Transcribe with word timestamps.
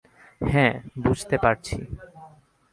হ্যাঁ, 0.41 0.73
বুঝতে 0.99 1.35
পারছি। 1.37 1.75